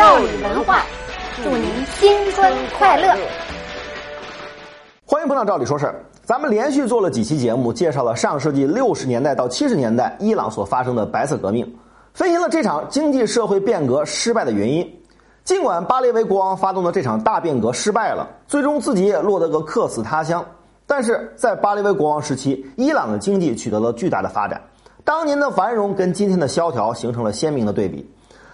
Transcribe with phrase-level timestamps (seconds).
[0.00, 0.82] 赵李文化，
[1.44, 3.14] 祝您新春快乐！
[5.04, 5.92] 欢迎捧场《照理说事儿》。
[6.22, 11.70] 咱们连续做了几期节目，介绍了上世纪六十年代到七十年代伊朗所发生的白色革命，
[12.14, 14.90] 分析了这场经济社会变革失败的原因。
[15.44, 20.42] 尽管巴列维国王发动的这场大变革失败了，最终自己也落得个客死他乡，
[20.86, 24.58] 但是在巴列维国王时期，伊朗的经济取得了巨大的发展。
[25.04, 28.10] 当年的繁荣跟今天的萧条形成了鲜明的对比。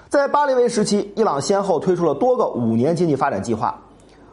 [0.09, 3.77] 在巴列维时期，伊朗先后推出了多个五年经济发展计划。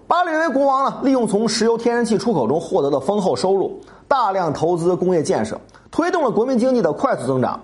[0.05, 5.59] 巴列维国王呢，利用从石油、天然气出口中获得的丰厚收入，大量投资工业建设，
[5.89, 7.59] 推动了国民经济的快速增长。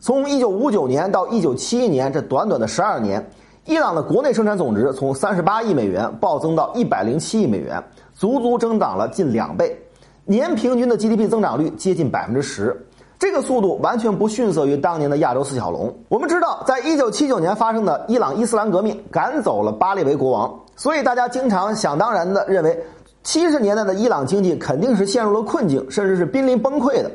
[0.00, 3.24] 从1959年到1971年这短短的十二年，
[3.64, 7.80] 伊朗的国内生产总值从38亿美元暴增到107亿美元，
[8.12, 9.80] 足足增长了近两倍，
[10.24, 12.84] 年平均的 GDP 增长率接近百分之十。
[13.22, 15.96] 这个速度完全不逊色于当年的亚洲四小龙。
[16.08, 22.76] 我们知道，在一九七九年发生的伊朗伊斯兰革命赶走了巴列维国王，所以大家经常想当然的认为，
[23.22, 27.08] 七十年代的伊朗经济肯定是陷入了困境，甚至是濒临崩溃的。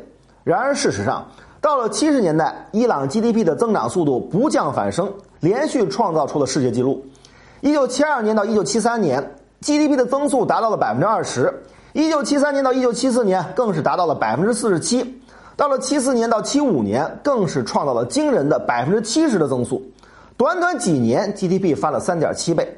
[0.45, 1.27] 然而事实上，
[1.59, 7.05] 到了七十年代，伊朗 GDP 的增长速度不降反升，连续创造出了世界纪录。
[7.59, 9.21] 一九七二年到一九七三年
[9.59, 11.49] ，GDP 的增速达到了百分之二十；
[11.91, 15.16] 一九七三年到一九七四年，更是达到了百分之四十七。
[15.57, 19.81] 到了七四年到七五年，更是创造了惊人的百分之七十的增速，
[20.37, 22.77] 短短几年 GDP 翻了三点七倍。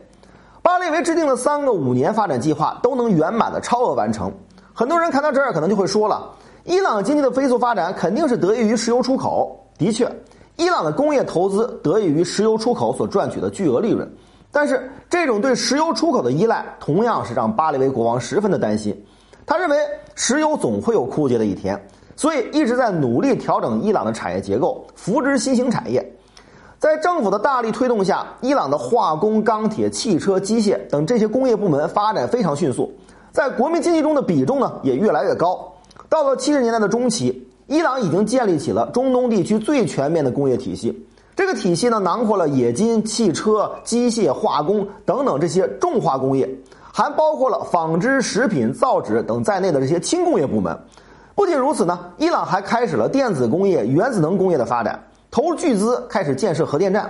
[0.61, 4.31] 巴列维制定的三个五年发展计划都能圆满的超额完成。
[4.73, 6.31] 很多人看到这儿可能就会说了，
[6.63, 9.59] 伊朗经济的飞速发展肯定是得益于石油出口。
[9.77, 10.09] 的确，
[10.55, 14.09] 伊朗的工业投资得益于石油出口所赚取的巨额利润。
[14.51, 19.05] 但是，这种对石油出口的依赖，同样是让巴列维国王十分的担心。
[19.45, 19.77] 他认为，
[20.15, 21.77] 石油总会有枯竭的一天。
[22.19, 26.05] 所以一直在努力调整伊朗的产业结构，扶植新兴产业。
[26.77, 32.91] 在政府的大力推动下，伊朗的化工、钢铁、汽车、机械等这些工业部门发展非常迅速，
[33.31, 35.73] 在国民经济中的比重呢也越来越高。
[36.09, 41.07] 到了七十年代的中期，伊朗已经建立起了中东地区最全面的工业体系。
[41.37, 46.49] 这个体系呢囊括了冶金、汽车、机械、化工等等这些重化工业，
[46.91, 50.77] 还包括了纺织、食品、造纸等在内的这些轻工业部门。
[51.39, 55.01] 不仅如此呢，伊朗还开始了电子工业、原子能工业的发展，
[55.31, 57.09] 投入巨资开始建设核电站。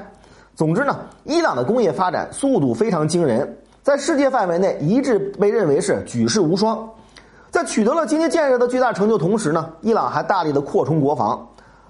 [0.56, 6.88] 总之呢，伊朗的工业发展速度非常惊人，在世界范围内一致被认为是举世无双。
[7.50, 11.44] 在取得了经济建设的巨大成就同时呢，伊朗还大力的扩充国防。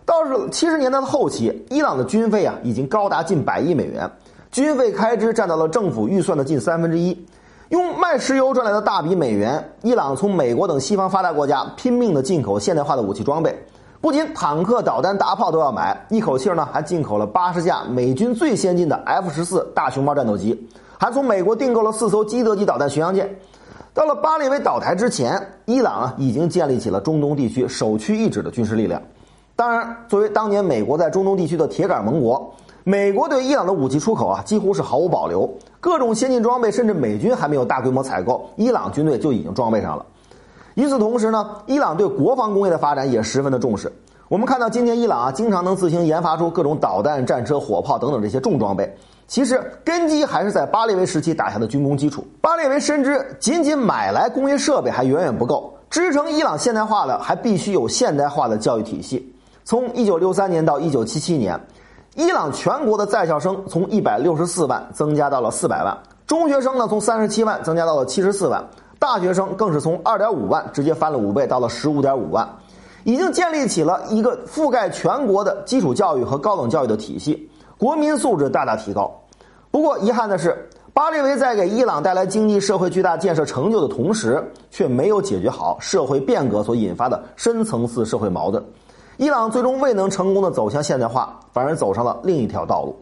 [0.05, 4.09] 到是七十年代的后期，伊朗的军费啊已经高达近百亿美元，
[4.49, 7.27] 军费开支占到了政府预算的近三分之一。
[7.69, 13.55] 用卖石油赚来的大笔美元，伊朗从美国等西方发达国家拼命的进口现代化的武器装备，
[14.01, 23.29] 不仅坦克、导弹、大炮都要买，一口气呢还进口了八十架美军最先进的 F 十四大熊猫战斗机，还从美国订购了四艘基德级导弹巡洋舰。
[23.93, 28.99] 到了巴列维倒台之前，伊朗啊已经建立起了中东地区首屈一指的军事力量。
[29.55, 32.51] 当然，作为当年美国在中东地区的铁杆盟国。
[32.85, 35.47] 美国对伊朗的武器出口啊，几乎是毫无保留，
[35.81, 40.05] 各种先进装备，甚至美军还没有大规模采购，伊朗军队就已经装备上了。
[40.75, 43.91] 与此同时呢，伊朗对国防工业的发展也十分的重视。
[44.27, 48.93] 我们看到今天伊朗啊，经常能自行研发出各种导弹、战车、火炮等等这些重装备，
[49.27, 52.25] 其实根基还是在巴列维时期打下的军工基础。
[52.41, 59.33] 巴列维深知，仅仅买来工业设备还远远不够，支撑伊朗现代化的还必须有现代化的教育体系。
[59.63, 61.59] 从一九六三年到一九七七年。
[62.15, 68.63] 伊朗全国的在校生从一百六十四万增加到了四百万，中学生呢从三十七万增加到了七十四万，
[68.97, 72.47] 大学生更是从二点五万直接翻了五倍到了十五点五万，
[73.03, 79.09] 已经建立起了一个覆盖全国的基础教育和高等教育的体系，国民素质大大提高。
[79.71, 88.61] 不过遗憾的是，巴列维在给伊朗带来经济社会巨大建设成就的同时，却没有解决好社会变革所引发的深层次社会矛盾。
[89.19, 92.95] 伊朗最终未能成功的走向现代化，反而走上了另一条道路。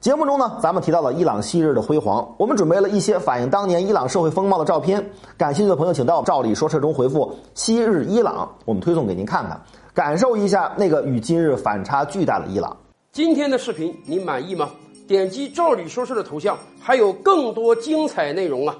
[0.00, 5.10] 节目中呢，咱们提到了伊朗昔日的辉煌，我们准备了一些反映当年伊朗社会风貌的照片。
[5.36, 9.60] 感兴趣的朋友，请到“照理说事”中回复“昔日伊朗”，我们推送给您看看，
[9.92, 12.74] 感受一下那个与今日反差巨大的伊朗。
[13.12, 14.70] 今天的视频你满意吗？
[15.06, 18.74] 点击“照理说事”的头像，还有更多精彩内容啊！